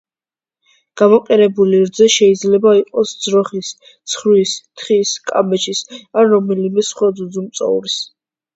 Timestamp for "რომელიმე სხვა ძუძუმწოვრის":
6.35-8.03